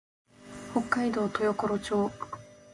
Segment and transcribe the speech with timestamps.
[0.73, 2.11] 北海道豊頃町